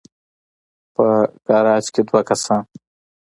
[0.95, 1.05] په
[1.47, 2.63] ګراج کې دوه کسان